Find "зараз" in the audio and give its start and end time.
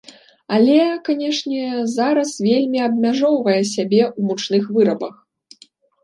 1.97-2.31